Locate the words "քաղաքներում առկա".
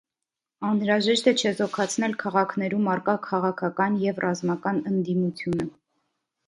2.25-3.17